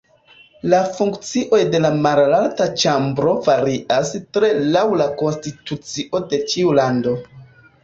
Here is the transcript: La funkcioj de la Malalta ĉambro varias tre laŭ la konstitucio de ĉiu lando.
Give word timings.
La 0.73 0.77
funkcioj 0.99 1.59
de 1.75 1.81
la 1.83 1.91
Malalta 2.05 2.67
ĉambro 2.85 3.35
varias 3.49 4.15
tre 4.39 4.51
laŭ 4.79 4.85
la 5.05 5.09
konstitucio 5.23 6.25
de 6.35 6.43
ĉiu 6.57 6.77
lando. 6.83 7.17